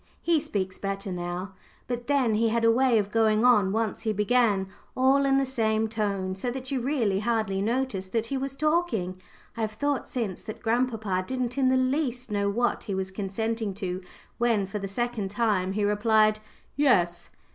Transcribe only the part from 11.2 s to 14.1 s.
didn't in the least know what he was consenting to,